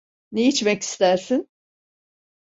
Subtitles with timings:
[0.31, 1.49] Ne içmek istersin?